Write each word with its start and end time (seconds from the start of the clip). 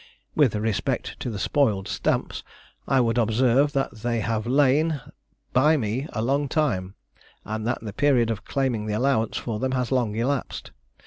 With 0.33 0.55
respect 0.55 1.19
to 1.19 1.29
the 1.29 1.37
spoiled 1.37 1.87
stamps, 1.87 2.43
I 2.87 2.99
would 2.99 3.19
observe, 3.19 3.73
that 3.73 3.97
they 3.97 4.19
have 4.21 4.47
lain 4.47 4.99
by 5.53 5.77
me 5.77 6.07
a 6.11 6.23
long 6.23 6.49
time, 6.49 6.95
and 7.45 7.67
that 7.67 7.81
the 7.81 7.93
period 7.93 8.31
of 8.31 8.43
claiming 8.43 8.87
the 8.87 8.95
allowance 8.97 9.37
for 9.37 9.59
them 9.59 9.73
has 9.73 9.91
long 9.91 10.15
elapsed. 10.15 10.71